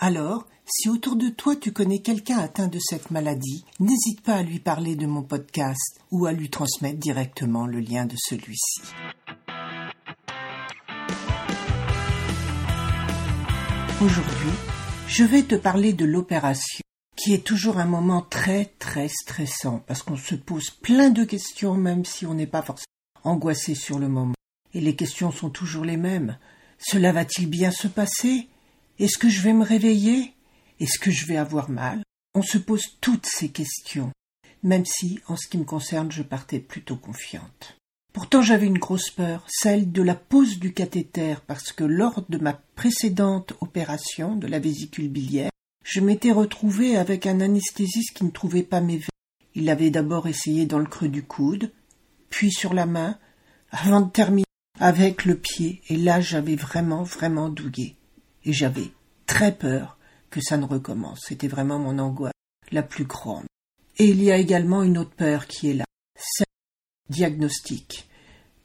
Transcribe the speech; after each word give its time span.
Alors, 0.00 0.46
si 0.64 0.88
autour 0.88 1.16
de 1.16 1.28
toi 1.28 1.56
tu 1.56 1.72
connais 1.72 1.98
quelqu'un 1.98 2.38
atteint 2.38 2.68
de 2.68 2.78
cette 2.78 3.10
maladie, 3.10 3.64
n'hésite 3.80 4.20
pas 4.20 4.34
à 4.34 4.42
lui 4.44 4.60
parler 4.60 4.94
de 4.94 5.06
mon 5.06 5.24
podcast 5.24 6.00
ou 6.12 6.26
à 6.26 6.32
lui 6.32 6.50
transmettre 6.50 7.00
directement 7.00 7.66
le 7.66 7.80
lien 7.80 8.06
de 8.06 8.14
celui-ci. 8.16 8.80
Aujourd'hui, 14.00 14.52
je 15.08 15.24
vais 15.24 15.42
te 15.42 15.56
parler 15.56 15.92
de 15.92 16.04
l'opération 16.04 16.84
qui 17.16 17.34
est 17.34 17.44
toujours 17.44 17.78
un 17.78 17.84
moment 17.84 18.22
très 18.22 18.66
très 18.78 19.08
stressant 19.08 19.82
parce 19.88 20.04
qu'on 20.04 20.16
se 20.16 20.36
pose 20.36 20.70
plein 20.70 21.10
de 21.10 21.24
questions 21.24 21.74
même 21.74 22.04
si 22.04 22.24
on 22.24 22.34
n'est 22.34 22.46
pas 22.46 22.62
forcément 22.62 22.84
angoissé 23.24 23.74
sur 23.74 23.98
le 23.98 24.06
moment. 24.06 24.34
Et 24.74 24.80
les 24.80 24.94
questions 24.94 25.32
sont 25.32 25.50
toujours 25.50 25.84
les 25.84 25.96
mêmes. 25.96 26.38
Cela 26.78 27.10
va-t-il 27.10 27.50
bien 27.50 27.72
se 27.72 27.88
passer? 27.88 28.48
Est-ce 28.98 29.16
que 29.16 29.28
je 29.28 29.42
vais 29.42 29.52
me 29.52 29.64
réveiller? 29.64 30.34
Est-ce 30.80 30.98
que 30.98 31.12
je 31.12 31.26
vais 31.26 31.36
avoir 31.36 31.70
mal? 31.70 32.02
On 32.34 32.42
se 32.42 32.58
pose 32.58 32.82
toutes 33.00 33.26
ces 33.26 33.48
questions, 33.48 34.10
même 34.64 34.84
si, 34.84 35.20
en 35.28 35.36
ce 35.36 35.46
qui 35.46 35.56
me 35.56 35.64
concerne, 35.64 36.10
je 36.10 36.24
partais 36.24 36.58
plutôt 36.58 36.96
confiante. 36.96 37.76
Pourtant 38.12 38.42
j'avais 38.42 38.66
une 38.66 38.78
grosse 38.78 39.10
peur, 39.10 39.44
celle 39.46 39.92
de 39.92 40.02
la 40.02 40.16
pose 40.16 40.58
du 40.58 40.72
cathéter, 40.72 41.36
parce 41.46 41.70
que 41.70 41.84
lors 41.84 42.24
de 42.28 42.38
ma 42.38 42.54
précédente 42.54 43.52
opération 43.60 44.34
de 44.34 44.48
la 44.48 44.58
vésicule 44.58 45.08
biliaire, 45.08 45.52
je 45.84 46.00
m'étais 46.00 46.32
retrouvée 46.32 46.96
avec 46.96 47.26
un 47.26 47.40
anesthésiste 47.40 48.14
qui 48.14 48.24
ne 48.24 48.30
trouvait 48.30 48.64
pas 48.64 48.80
mes 48.80 48.96
veines. 48.96 49.08
Il 49.54 49.70
avait 49.70 49.90
d'abord 49.90 50.26
essayé 50.26 50.66
dans 50.66 50.80
le 50.80 50.86
creux 50.86 51.08
du 51.08 51.22
coude, 51.22 51.70
puis 52.30 52.50
sur 52.50 52.74
la 52.74 52.86
main, 52.86 53.16
avant 53.70 54.00
de 54.00 54.10
terminer 54.10 54.44
avec 54.80 55.24
le 55.24 55.36
pied, 55.36 55.82
et 55.88 55.96
là 55.96 56.20
j'avais 56.20 56.56
vraiment, 56.56 57.04
vraiment 57.04 57.48
douillé. 57.48 57.97
Et 58.44 58.52
j'avais 58.52 58.90
très 59.26 59.52
peur 59.52 59.98
que 60.30 60.40
ça 60.40 60.56
ne 60.56 60.64
recommence. 60.64 61.20
C'était 61.26 61.48
vraiment 61.48 61.78
mon 61.78 61.98
angoisse 61.98 62.32
la 62.70 62.82
plus 62.82 63.04
grande. 63.04 63.46
Et 63.98 64.06
il 64.06 64.22
y 64.22 64.30
a 64.30 64.36
également 64.36 64.82
une 64.82 64.98
autre 64.98 65.14
peur 65.14 65.46
qui 65.46 65.70
est 65.70 65.74
là, 65.74 65.84
c'est 66.16 66.46
diagnostic, 67.10 68.08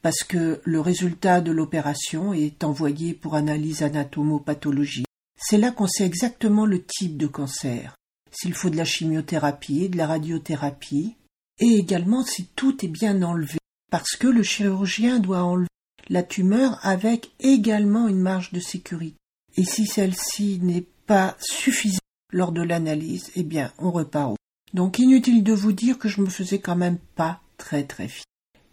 parce 0.02 0.22
que 0.22 0.60
le 0.64 0.80
résultat 0.80 1.40
de 1.40 1.50
l'opération 1.50 2.32
est 2.32 2.62
envoyé 2.62 3.14
pour 3.14 3.34
analyse 3.34 3.82
anatomopathologique 3.82 5.06
c'est 5.36 5.58
là 5.58 5.70
qu'on 5.70 5.86
sait 5.86 6.06
exactement 6.06 6.64
le 6.64 6.82
type 6.82 7.16
de 7.16 7.26
cancer, 7.26 7.96
s'il 8.32 8.54
faut 8.54 8.70
de 8.70 8.76
la 8.76 8.84
chimiothérapie, 8.84 9.88
de 9.88 9.98
la 9.98 10.06
radiothérapie, 10.06 11.16
et 11.58 11.74
également 11.74 12.24
si 12.24 12.46
tout 12.56 12.84
est 12.84 12.88
bien 12.88 13.22
enlevé, 13.22 13.58
parce 13.90 14.16
que 14.16 14.26
le 14.26 14.42
chirurgien 14.42 15.18
doit 15.18 15.42
enlever 15.42 15.68
la 16.08 16.22
tumeur 16.22 16.78
avec 16.82 17.32
également 17.40 18.08
une 18.08 18.20
marge 18.20 18.52
de 18.52 18.60
sécurité. 18.60 19.16
Et 19.56 19.64
si 19.64 19.86
celle-ci 19.86 20.58
n'est 20.62 20.86
pas 21.06 21.36
suffisante 21.38 22.00
lors 22.32 22.52
de 22.52 22.62
l'analyse, 22.62 23.30
eh 23.36 23.44
bien, 23.44 23.72
on 23.78 23.90
repart 23.90 24.32
au. 24.32 24.36
Donc 24.72 24.98
inutile 24.98 25.44
de 25.44 25.52
vous 25.52 25.72
dire 25.72 25.98
que 25.98 26.08
je 26.08 26.20
me 26.20 26.28
faisais 26.28 26.58
quand 26.58 26.76
même 26.76 26.98
pas 27.14 27.40
très 27.56 27.84
très 27.84 28.08
fière. 28.08 28.24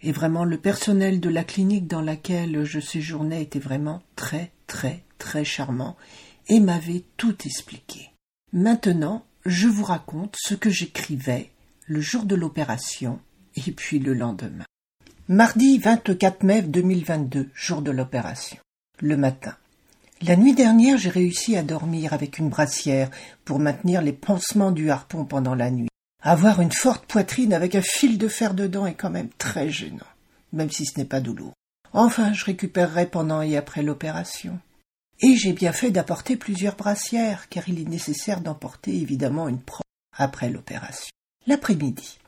Et 0.02 0.12
vraiment, 0.12 0.46
le 0.46 0.58
personnel 0.58 1.20
de 1.20 1.30
la 1.30 1.44
clinique 1.44 1.88
dans 1.88 2.02
laquelle 2.02 2.64
je 2.64 2.80
séjournais 2.80 3.44
était 3.44 3.60
vraiment 3.60 4.02
très 4.16 4.52
très 4.66 5.04
très 5.20 5.46
charmant 5.46 5.96
et 6.48 6.60
m'avait 6.60 7.04
tout 7.18 7.36
expliqué. 7.46 8.10
Maintenant, 8.52 9.24
je 9.46 9.68
vous 9.68 9.84
raconte 9.84 10.36
ce 10.40 10.56
que 10.56 10.72
j'écrivais 10.72 11.52
le 11.86 12.02
jour 12.02 12.26
de 12.26 12.36
l'opération 12.36 13.20
et 13.56 13.72
puis 13.72 14.00
le 14.00 14.14
lendemain. 14.14 14.66
Mardi 15.28 15.78
24 15.78 16.44
mai 16.44 16.64
2022, 16.64 17.52
jour 17.54 17.82
de 17.82 17.92
l'opération. 17.92 18.58
Le 19.00 19.18
matin. 19.18 19.56
La 20.24 20.36
nuit 20.36 20.54
dernière, 20.54 21.00
j'ai 21.00 21.10
réussi 21.10 21.58
à 21.58 21.64
dormir 21.64 22.14
avec 22.14 22.38
une 22.38 22.50
brassière 22.50 23.10
pour 23.44 23.58
maintenir 23.58 24.04
les 24.04 24.14
pansements 24.14 24.72
du 24.72 24.92
harpon 24.92 25.26
pendant 25.26 25.56
la 25.56 25.72
nuit. 25.72 25.90
Avoir 26.22 26.62
une 26.62 26.72
forte 26.72 27.08
poitrine 27.08 27.54
avec 27.54 27.74
un 27.74 27.82
fil 27.82 28.20
de 28.20 28.28
fer 28.28 28.54
dedans 28.54 28.86
est 28.86 28.94
quand 28.94 29.10
même 29.10 29.32
très 29.40 29.72
gênant, 29.72 30.06
même 30.54 30.70
si 30.70 30.86
ce 30.86 31.00
n'est 31.00 31.06
pas 31.06 31.22
douloureux. 31.22 31.56
Enfin, 31.92 32.34
je 32.34 32.46
récupérerai 32.46 33.08
pendant 33.08 33.42
et 33.42 33.58
après 33.58 33.82
l'opération. 33.82 34.60
Et 35.22 35.36
j'ai 35.38 35.54
bien 35.54 35.74
fait 35.74 35.90
d'apporter 35.90 36.36
plusieurs 36.36 36.76
brassières, 36.76 37.50
car 37.50 37.68
il 37.68 37.80
est 37.80 37.90
nécessaire 37.90 38.42
d'emporter 38.42 38.96
évidemment 38.96 39.48
une 39.48 39.62
proie 39.62 39.86
après 40.16 40.52
l'opération. 40.52 41.10
L'après-midi. 41.48 42.20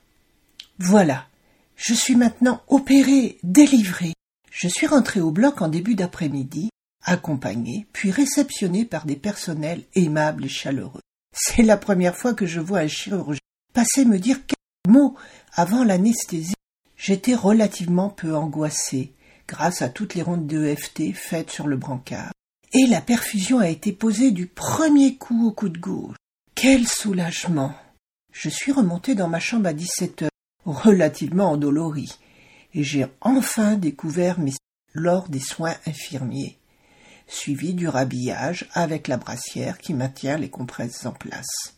Voilà. 0.80 1.28
Je 1.76 1.94
suis 1.94 2.16
maintenant 2.16 2.64
opérée, 2.68 3.38
délivrée. 3.44 4.14
Je 4.52 4.68
suis 4.68 4.88
rentrée 4.88 5.22
au 5.22 5.30
bloc 5.30 5.62
en 5.62 5.68
début 5.68 5.96
d'après-midi, 5.96 6.70
accompagnée, 7.04 7.88
puis 7.94 8.12
réceptionnée 8.12 8.86
par 8.86 9.06
des 9.06 9.16
personnels 9.16 9.84
aimables 9.96 10.46
et 10.46 10.50
chaleureux. 10.50 11.02
C'est 11.36 11.64
la 11.64 11.78
première 11.78 12.16
fois 12.16 12.34
que 12.34 12.46
je 12.46 12.60
vois 12.60 12.80
un 12.80 12.88
chirurgien 12.88 13.40
passer 13.74 14.06
me 14.06 14.20
dire 14.20 14.46
quelques 14.46 14.88
mots 14.88 15.16
avant 15.54 15.84
l'anesthésie. 15.84 16.54
J'étais 16.96 17.36
relativement 17.36 18.10
peu 18.10 18.36
angoissée, 18.36 19.14
grâce 19.48 19.82
à 19.82 19.90
toutes 19.90 20.16
les 20.16 20.22
rondes 20.22 20.48
de 20.48 20.66
EFT 20.66 21.14
faites 21.14 21.50
sur 21.50 21.68
le 21.68 21.78
brancard 21.78 22.32
et 22.74 22.88
la 22.88 23.02
perfusion 23.02 23.60
a 23.60 23.70
été 23.70 23.92
posée 23.92 24.32
du 24.32 24.48
premier 24.48 25.16
coup 25.16 25.48
au 25.48 25.52
coup 25.52 25.70
de 25.70 25.78
gauche. 25.78 26.16
Quel 26.56 26.88
soulagement. 26.88 27.74
Je 28.32 28.50
suis 28.50 28.72
remonté 28.72 29.14
dans 29.14 29.28
ma 29.28 29.40
chambre 29.40 29.68
à 29.68 29.74
17 29.74 30.24
heures, 30.24 30.30
relativement 30.66 31.52
endolori, 31.52 32.18
et 32.74 32.84
j'ai 32.84 33.06
enfin 33.22 33.76
découvert 33.76 34.40
mes 34.40 34.54
lors 34.94 35.30
des 35.30 35.40
soins 35.40 35.76
infirmiers, 35.86 36.58
suivi 37.28 37.74
du 37.74 37.88
rhabillage 37.88 38.68
avec 38.74 39.08
la 39.08 39.18
brassière 39.18 39.78
qui 39.78 39.94
maintient 39.94 40.38
les 40.38 40.50
compresses 40.50 41.06
en 41.06 41.12
place. 41.12 41.76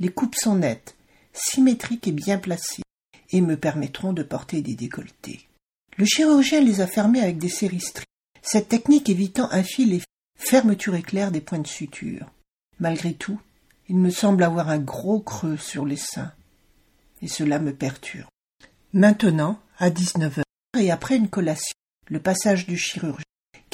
Les 0.00 0.08
coupes 0.08 0.36
sont 0.36 0.56
nettes, 0.56 0.96
symétriques 1.32 2.08
et 2.08 2.12
bien 2.12 2.38
placées, 2.38 2.82
et 3.30 3.40
me 3.40 3.56
permettront 3.56 4.12
de 4.12 4.22
porter 4.22 4.62
des 4.62 4.74
décolletés. 4.74 5.46
Le 5.96 6.04
chirurgien 6.04 6.60
les 6.60 6.80
a 6.80 6.86
fermées 6.86 7.20
avec 7.20 7.38
des 7.38 7.48
séries 7.48 7.80
cette 8.46 8.68
technique 8.68 9.08
évitant 9.08 9.48
ainsi 9.50 9.86
les 9.86 10.02
fermetures 10.36 10.94
éclair 10.94 11.30
des 11.30 11.40
points 11.40 11.60
de 11.60 11.66
suture. 11.66 12.30
Malgré 12.78 13.14
tout, 13.14 13.40
il 13.88 13.96
me 13.96 14.10
semble 14.10 14.42
avoir 14.42 14.68
un 14.68 14.78
gros 14.78 15.20
creux 15.20 15.56
sur 15.56 15.86
les 15.86 15.96
seins, 15.96 16.32
et 17.22 17.28
cela 17.28 17.58
me 17.58 17.74
perturbe. 17.74 18.28
Maintenant, 18.92 19.58
à 19.78 19.88
dix-neuf 19.88 20.38
heures, 20.38 20.44
et 20.78 20.90
après 20.90 21.16
une 21.16 21.30
collation, 21.30 21.74
le 22.08 22.20
passage 22.20 22.66
du 22.66 22.76
chirurgien, 22.76 23.23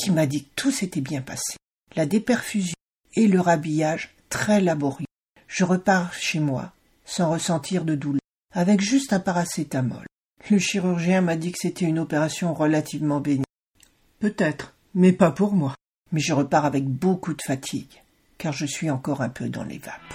qui 0.00 0.10
m'a 0.10 0.26
dit 0.26 0.44
que 0.44 0.50
tout 0.56 0.70
s'était 0.70 1.02
bien 1.02 1.20
passé, 1.20 1.56
la 1.94 2.06
déperfusion 2.06 2.74
et 3.14 3.28
le 3.28 3.38
rhabillage 3.38 4.14
très 4.30 4.62
laborieux. 4.62 5.06
Je 5.46 5.64
repars 5.64 6.14
chez 6.14 6.40
moi, 6.40 6.72
sans 7.04 7.30
ressentir 7.30 7.84
de 7.84 7.94
douleur, 7.94 8.20
avec 8.54 8.80
juste 8.80 9.12
un 9.12 9.20
paracétamol. 9.20 10.06
Le 10.50 10.58
chirurgien 10.58 11.20
m'a 11.20 11.36
dit 11.36 11.52
que 11.52 11.58
c'était 11.60 11.84
une 11.84 11.98
opération 11.98 12.54
relativement 12.54 13.20
bénigne. 13.20 13.44
Peut-être, 14.20 14.74
mais 14.94 15.12
pas 15.12 15.32
pour 15.32 15.52
moi. 15.52 15.74
Mais 16.12 16.20
je 16.20 16.32
repars 16.32 16.64
avec 16.64 16.86
beaucoup 16.86 17.34
de 17.34 17.42
fatigue, 17.46 18.02
car 18.38 18.54
je 18.54 18.66
suis 18.66 18.90
encore 18.90 19.20
un 19.20 19.28
peu 19.28 19.50
dans 19.50 19.64
les 19.64 19.78
vapes. 19.78 20.14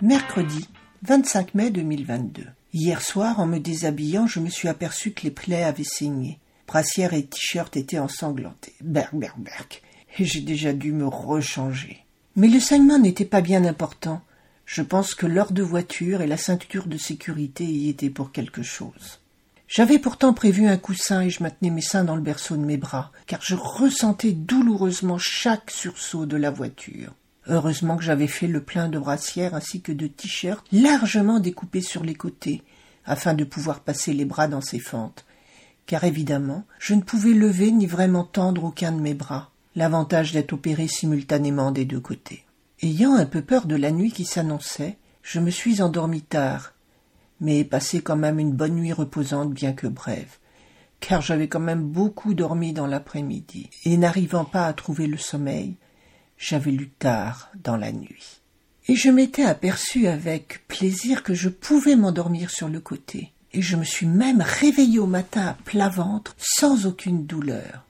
Mercredi 0.00 0.68
25 1.02 1.54
mai 1.54 1.70
2022. 1.70 2.46
Hier 2.72 3.02
soir, 3.02 3.40
en 3.40 3.46
me 3.46 3.58
déshabillant, 3.58 4.28
je 4.28 4.38
me 4.38 4.48
suis 4.48 4.68
aperçu 4.68 5.10
que 5.10 5.22
les 5.24 5.32
plaies 5.32 5.64
avaient 5.64 5.82
saigné. 5.82 6.38
Brassière 6.70 7.14
et 7.14 7.24
t-shirt 7.24 7.76
étaient 7.76 7.98
ensanglantés. 7.98 8.74
Berg, 8.80 9.10
berg, 9.14 9.34
berg. 9.38 9.82
Et 10.20 10.24
j'ai 10.24 10.40
déjà 10.40 10.72
dû 10.72 10.92
me 10.92 11.04
rechanger. 11.04 12.04
Mais 12.36 12.46
le 12.46 12.60
saignement 12.60 12.96
n'était 12.96 13.24
pas 13.24 13.40
bien 13.40 13.64
important. 13.64 14.22
Je 14.66 14.82
pense 14.82 15.16
que 15.16 15.26
l'heure 15.26 15.50
de 15.50 15.64
voiture 15.64 16.20
et 16.20 16.28
la 16.28 16.36
ceinture 16.36 16.86
de 16.86 16.96
sécurité 16.96 17.64
y 17.64 17.88
étaient 17.88 18.08
pour 18.08 18.30
quelque 18.30 18.62
chose. 18.62 19.18
J'avais 19.66 19.98
pourtant 19.98 20.32
prévu 20.32 20.68
un 20.68 20.76
coussin 20.76 21.22
et 21.22 21.30
je 21.30 21.42
maintenais 21.42 21.70
mes 21.70 21.80
seins 21.80 22.04
dans 22.04 22.14
le 22.14 22.22
berceau 22.22 22.56
de 22.56 22.64
mes 22.64 22.76
bras, 22.76 23.10
car 23.26 23.42
je 23.42 23.56
ressentais 23.56 24.30
douloureusement 24.30 25.18
chaque 25.18 25.72
sursaut 25.72 26.24
de 26.24 26.36
la 26.36 26.52
voiture. 26.52 27.14
Heureusement 27.48 27.96
que 27.96 28.04
j'avais 28.04 28.28
fait 28.28 28.46
le 28.46 28.62
plein 28.62 28.88
de 28.88 29.00
brassières 29.00 29.56
ainsi 29.56 29.80
que 29.80 29.90
de 29.90 30.06
t-shirts 30.06 30.64
largement 30.70 31.40
découpés 31.40 31.82
sur 31.82 32.04
les 32.04 32.14
côtés, 32.14 32.62
afin 33.04 33.34
de 33.34 33.42
pouvoir 33.42 33.80
passer 33.80 34.12
les 34.12 34.24
bras 34.24 34.46
dans 34.46 34.60
ces 34.60 34.78
fentes, 34.78 35.24
car 35.90 36.04
évidemment 36.04 36.62
je 36.78 36.94
ne 36.94 37.02
pouvais 37.02 37.32
lever 37.32 37.72
ni 37.72 37.84
vraiment 37.84 38.22
tendre 38.22 38.62
aucun 38.62 38.92
de 38.92 39.00
mes 39.00 39.12
bras, 39.12 39.50
l'avantage 39.74 40.30
d'être 40.30 40.52
opéré 40.52 40.86
simultanément 40.86 41.72
des 41.72 41.84
deux 41.84 41.98
côtés. 41.98 42.44
Ayant 42.80 43.14
un 43.14 43.26
peu 43.26 43.42
peur 43.42 43.66
de 43.66 43.74
la 43.74 43.90
nuit 43.90 44.12
qui 44.12 44.24
s'annonçait, 44.24 44.98
je 45.24 45.40
me 45.40 45.50
suis 45.50 45.82
endormi 45.82 46.22
tard, 46.22 46.74
mais 47.40 47.64
passé 47.64 48.02
quand 48.02 48.14
même 48.14 48.38
une 48.38 48.52
bonne 48.52 48.76
nuit 48.76 48.92
reposante 48.92 49.52
bien 49.52 49.72
que 49.72 49.88
brève, 49.88 50.38
car 51.00 51.22
j'avais 51.22 51.48
quand 51.48 51.58
même 51.58 51.82
beaucoup 51.82 52.34
dormi 52.34 52.72
dans 52.72 52.86
l'après-midi, 52.86 53.68
et 53.84 53.96
n'arrivant 53.96 54.44
pas 54.44 54.66
à 54.66 54.72
trouver 54.72 55.08
le 55.08 55.18
sommeil, 55.18 55.74
j'avais 56.38 56.70
lu 56.70 56.88
tard 56.88 57.50
dans 57.64 57.76
la 57.76 57.90
nuit. 57.90 58.42
Et 58.86 58.94
je 58.94 59.10
m'étais 59.10 59.44
aperçu 59.44 60.06
avec 60.06 60.64
plaisir 60.68 61.24
que 61.24 61.34
je 61.34 61.48
pouvais 61.48 61.96
m'endormir 61.96 62.48
sur 62.48 62.68
le 62.68 62.78
côté, 62.78 63.32
et 63.52 63.62
je 63.62 63.76
me 63.76 63.84
suis 63.84 64.06
même 64.06 64.42
réveillé 64.42 64.98
au 64.98 65.06
matin 65.06 65.46
à 65.46 65.54
plat 65.64 65.88
ventre, 65.88 66.34
sans 66.38 66.86
aucune 66.86 67.26
douleur. 67.26 67.84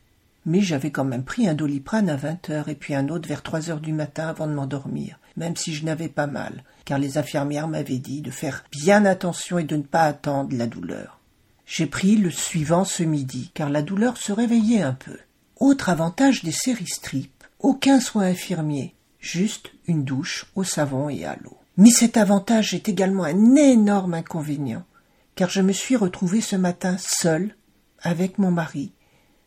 Mais 0.47 0.61
j'avais 0.61 0.91
quand 0.91 1.05
même 1.05 1.25
pris 1.25 1.47
un 1.49 1.55
doliprane 1.55 2.09
à 2.09 2.17
vingt 2.17 2.49
heures 2.49 2.69
et 2.69 2.75
puis 2.75 2.95
un 2.95 3.09
autre 3.09 3.29
vers 3.29 3.43
trois 3.43 3.71
heures 3.71 3.81
du 3.81 3.93
matin 3.93 4.29
avant 4.29 4.47
de 4.47 4.55
m'endormir, 4.55 5.19
même 5.37 5.57
si 5.57 5.75
je 5.75 5.85
n'avais 5.85 6.09
pas 6.09 6.27
mal, 6.27 6.65
car 6.85 6.99
les 6.99 7.19
infirmières 7.19 7.69
m'avaient 7.69 7.99
dit 7.99 8.23
de 8.23 8.31
faire 8.31 8.65
bien 8.73 9.05
attention 9.05 9.59
et 9.59 9.65
de 9.65 9.77
ne 9.77 9.83
pas 9.83 10.05
attendre 10.05 10.57
la 10.57 10.67
douleur. 10.67 11.19
J'ai 11.67 11.87
pris 11.87 12.17
le 12.17 12.31
suivant 12.31 12.85
ce 12.85 13.03
midi, 13.03 13.51
car 13.55 13.71
la 13.71 13.83
douleur 13.83 14.17
se 14.17 14.33
réveillait 14.33 14.83
un 14.83 14.95
peu. 14.95 15.17
Autre 15.59 15.91
avantage 15.91 16.43
des 16.43 16.53
séries 16.53 16.87
strips, 16.87 17.45
aucun 17.61 18.01
soin 18.01 18.25
infirmier, 18.25 18.95
juste 19.21 19.71
une 19.87 20.05
douche 20.05 20.47
au 20.57 20.65
savon 20.65 21.11
et 21.11 21.25
à 21.27 21.37
l'eau. 21.45 21.57
Mais 21.77 21.91
cet 21.91 22.17
avantage 22.17 22.75
est 22.75 22.89
également 22.89 23.25
un 23.25 23.55
énorme 23.55 24.15
inconvénient, 24.15 24.85
car 25.41 25.49
je 25.49 25.63
me 25.63 25.73
suis 25.73 25.97
retrouvé 25.97 26.43
ce 26.43 26.55
matin 26.55 26.97
seul, 26.99 27.57
avec 28.03 28.37
mon 28.37 28.51
mari, 28.51 28.93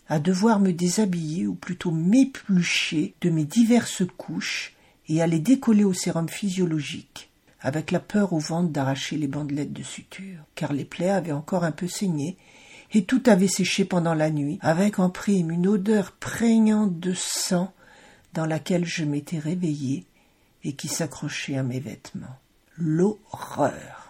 à 0.08 0.18
devoir 0.18 0.60
me 0.60 0.74
déshabiller 0.74 1.46
ou 1.46 1.54
plutôt 1.54 1.92
m'éplucher 1.92 3.14
de 3.22 3.30
mes 3.30 3.46
diverses 3.46 4.02
couches 4.18 4.74
et 5.08 5.22
à 5.22 5.28
les 5.28 5.38
décoller 5.38 5.84
au 5.84 5.94
sérum 5.94 6.28
physiologique, 6.28 7.30
avec 7.62 7.92
la 7.92 8.00
peur 8.00 8.34
au 8.34 8.40
ventre 8.40 8.72
d'arracher 8.72 9.18
les 9.18 9.28
bandelettes 9.28 9.72
de 9.72 9.84
suture, 9.84 10.40
car 10.56 10.74
les 10.74 10.84
plaies 10.84 11.12
avaient 11.12 11.32
encore 11.32 11.64
un 11.64 11.72
peu 11.72 11.88
saigné, 11.88 12.38
et 12.92 13.06
tout 13.06 13.22
avait 13.28 13.48
séché 13.48 13.86
pendant 13.86 14.16
la 14.16 14.32
nuit, 14.32 14.58
avec 14.62 14.98
en 14.98 15.12
prime 15.12 15.52
une 15.52 15.68
odeur 15.68 16.14
prégnante 16.14 17.00
de 17.00 17.14
sang 17.14 17.72
dans 18.34 18.48
laquelle 18.48 18.86
je 18.86 19.06
m'étais 19.06 19.38
réveillé 19.38 20.08
et 20.64 20.74
qui 20.74 20.88
s'accrochait 20.88 21.58
à 21.58 21.62
mes 21.62 21.80
vêtements. 21.80 22.40
L'horreur. 22.80 24.03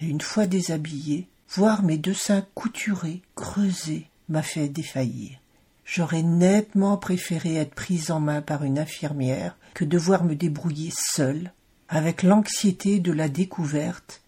Une 0.00 0.20
fois 0.20 0.46
déshabillé, 0.46 1.26
voir 1.50 1.82
mes 1.82 1.98
deux 1.98 2.14
seins 2.14 2.46
couturés, 2.54 3.22
creusés, 3.34 4.06
m'a 4.28 4.42
fait 4.42 4.68
défaillir. 4.68 5.38
J'aurais 5.84 6.22
nettement 6.22 6.96
préféré 6.98 7.56
être 7.56 7.74
prise 7.74 8.10
en 8.10 8.20
main 8.20 8.42
par 8.42 8.62
une 8.62 8.78
infirmière 8.78 9.56
que 9.74 9.84
devoir 9.84 10.24
me 10.24 10.34
débrouiller 10.34 10.92
seule, 10.94 11.52
avec 11.88 12.22
l'anxiété 12.22 13.00
de 13.00 13.12
la 13.12 13.28
découverte 13.28 14.22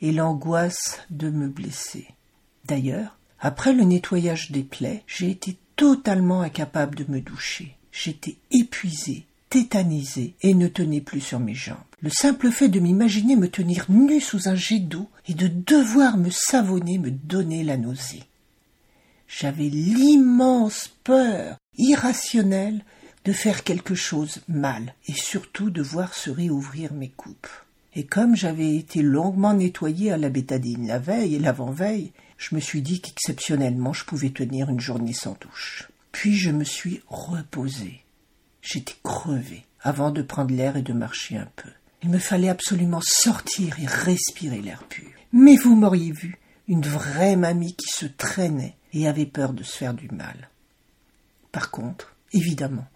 et 0.00 0.12
l'angoisse 0.12 1.00
de 1.10 1.28
me 1.28 1.48
blesser. 1.48 2.06
D'ailleurs, 2.64 3.18
après 3.40 3.72
le 3.72 3.84
nettoyage 3.84 4.52
des 4.52 4.62
plaies, 4.62 5.02
j'ai 5.06 5.30
été 5.30 5.58
totalement 5.76 6.42
incapable 6.42 6.96
de 6.96 7.10
me 7.10 7.20
doucher. 7.20 7.76
J'étais 7.90 8.36
épuisée, 8.52 9.26
tétanisée 9.50 10.34
et 10.42 10.54
ne 10.54 10.68
tenais 10.68 11.00
plus 11.00 11.20
sur 11.20 11.40
mes 11.40 11.54
jambes. 11.54 11.76
Le 12.00 12.08
simple 12.08 12.50
fait 12.50 12.68
de 12.68 12.80
m'imaginer 12.80 13.36
me 13.36 13.48
tenir 13.48 13.84
nu 13.90 14.20
sous 14.20 14.48
un 14.48 14.54
jet 14.54 14.78
d'eau 14.78 15.10
et 15.28 15.34
de 15.34 15.48
devoir 15.48 16.16
me 16.16 16.30
savonner 16.30 16.96
me 16.98 17.10
donnait 17.10 17.64
la 17.64 17.76
nausée. 17.76 18.22
J'avais 19.28 19.68
l'immense 19.68 20.90
peur 21.04 21.58
irrationnelle 21.76 22.84
de 23.24 23.32
faire 23.32 23.64
quelque 23.64 23.94
chose 23.94 24.40
mal 24.48 24.94
et 25.06 25.12
surtout 25.12 25.70
de 25.70 25.82
voir 25.82 26.14
se 26.14 26.30
réouvrir 26.30 26.94
mes 26.94 27.10
coupes. 27.10 27.48
Et 27.94 28.06
comme 28.06 28.36
j'avais 28.36 28.76
été 28.76 29.02
longuement 29.02 29.52
nettoyé 29.52 30.12
à 30.12 30.16
la 30.16 30.30
bétadine 30.30 30.86
la 30.86 30.98
veille 30.98 31.34
et 31.34 31.38
l'avant-veille, 31.38 32.12
je 32.38 32.54
me 32.54 32.60
suis 32.60 32.82
dit 32.82 33.00
qu'exceptionnellement 33.00 33.92
je 33.92 34.04
pouvais 34.04 34.30
tenir 34.30 34.70
une 34.70 34.80
journée 34.80 35.12
sans 35.12 35.36
douche. 35.40 35.88
Puis 36.12 36.36
je 36.36 36.50
me 36.50 36.64
suis 36.64 37.02
reposé. 37.08 38.02
J'étais 38.62 38.96
crevé 39.02 39.64
avant 39.82 40.10
de 40.10 40.22
prendre 40.22 40.54
l'air 40.54 40.76
et 40.76 40.82
de 40.82 40.92
marcher 40.92 41.36
un 41.36 41.48
peu. 41.56 41.70
Il 42.02 42.10
me 42.10 42.18
fallait 42.18 42.48
absolument 42.48 43.00
sortir 43.02 43.78
et 43.80 43.86
respirer 43.86 44.60
l'air 44.60 44.84
pur. 44.84 45.08
Mais 45.32 45.56
vous 45.56 45.74
m'auriez 45.74 46.12
vu, 46.12 46.38
une 46.68 46.82
vraie 46.82 47.36
mamie 47.36 47.74
qui 47.76 47.88
se 47.88 48.06
traînait 48.06 48.76
et 48.92 49.06
avait 49.06 49.26
peur 49.26 49.52
de 49.52 49.62
se 49.62 49.76
faire 49.76 49.94
du 49.94 50.08
mal. 50.08 50.48
Par 51.52 51.70
contre, 51.70 52.14
évidemment, 52.32 52.86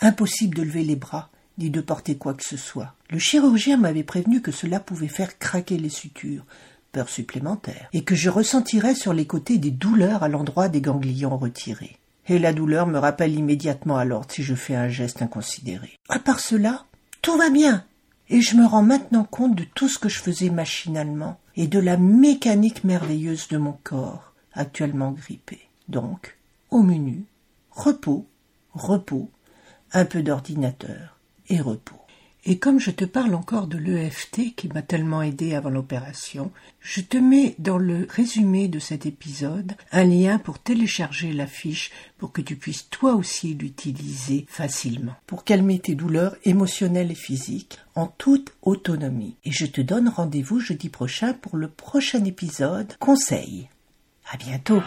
impossible 0.00 0.56
de 0.56 0.62
lever 0.62 0.84
les 0.84 0.96
bras 0.96 1.30
ni 1.58 1.70
de 1.70 1.80
porter 1.80 2.16
quoi 2.16 2.34
que 2.34 2.44
ce 2.44 2.56
soit. 2.56 2.94
Le 3.10 3.18
chirurgien 3.18 3.76
m'avait 3.76 4.02
prévenu 4.02 4.42
que 4.42 4.52
cela 4.52 4.80
pouvait 4.80 5.08
faire 5.08 5.38
craquer 5.38 5.78
les 5.78 5.88
sutures, 5.88 6.44
peur 6.92 7.08
supplémentaire, 7.08 7.88
et 7.92 8.02
que 8.02 8.14
je 8.14 8.30
ressentirais 8.30 8.94
sur 8.94 9.12
les 9.12 9.26
côtés 9.26 9.58
des 9.58 9.70
douleurs 9.70 10.22
à 10.22 10.28
l'endroit 10.28 10.68
des 10.68 10.80
ganglions 10.80 11.36
retirés. 11.36 11.96
Et 12.26 12.38
la 12.38 12.52
douleur 12.52 12.86
me 12.86 12.98
rappelle 12.98 13.34
immédiatement 13.34 13.96
à 13.96 14.04
l'ordre 14.04 14.32
si 14.32 14.42
je 14.42 14.54
fais 14.54 14.74
un 14.74 14.88
geste 14.88 15.22
inconsidéré. 15.22 15.98
À 16.08 16.18
part 16.18 16.40
cela, 16.40 16.84
tout 17.22 17.36
va 17.36 17.50
bien 17.50 17.84
et 18.30 18.40
je 18.40 18.56
me 18.56 18.66
rends 18.66 18.82
maintenant 18.82 19.24
compte 19.24 19.54
de 19.54 19.64
tout 19.74 19.88
ce 19.88 19.98
que 19.98 20.08
je 20.08 20.20
faisais 20.20 20.50
machinalement 20.50 21.38
et 21.56 21.66
de 21.66 21.78
la 21.78 21.96
mécanique 21.96 22.84
merveilleuse 22.84 23.48
de 23.48 23.58
mon 23.58 23.76
corps, 23.84 24.32
actuellement 24.52 25.12
grippé. 25.12 25.60
Donc, 25.88 26.36
au 26.70 26.82
menu, 26.82 27.24
repos, 27.70 28.26
repos, 28.72 29.30
un 29.92 30.04
peu 30.04 30.22
d'ordinateur 30.22 31.18
et 31.48 31.60
repos. 31.60 32.03
Et 32.46 32.58
comme 32.58 32.78
je 32.78 32.90
te 32.90 33.06
parle 33.06 33.34
encore 33.34 33.66
de 33.66 33.78
l'EFT 33.78 34.54
qui 34.54 34.68
m'a 34.68 34.82
tellement 34.82 35.22
aidé 35.22 35.54
avant 35.54 35.70
l'opération, 35.70 36.52
je 36.80 37.00
te 37.00 37.16
mets 37.16 37.54
dans 37.58 37.78
le 37.78 38.06
résumé 38.10 38.68
de 38.68 38.78
cet 38.78 39.06
épisode 39.06 39.72
un 39.92 40.04
lien 40.04 40.38
pour 40.38 40.58
télécharger 40.58 41.32
la 41.32 41.46
fiche 41.46 41.90
pour 42.18 42.32
que 42.32 42.42
tu 42.42 42.56
puisses 42.56 42.90
toi 42.90 43.14
aussi 43.14 43.54
l'utiliser 43.54 44.44
facilement 44.46 45.14
pour 45.26 45.44
calmer 45.44 45.78
tes 45.78 45.94
douleurs 45.94 46.36
émotionnelles 46.44 47.12
et 47.12 47.16
physiques 47.16 47.78
en 47.94 48.08
toute 48.08 48.52
autonomie. 48.60 49.36
Et 49.44 49.52
je 49.52 49.64
te 49.64 49.80
donne 49.80 50.10
rendez-vous 50.10 50.60
jeudi 50.60 50.90
prochain 50.90 51.32
pour 51.32 51.56
le 51.56 51.68
prochain 51.68 52.22
épisode 52.24 52.94
Conseil. 52.98 53.70
À 54.30 54.36
bientôt. 54.36 54.82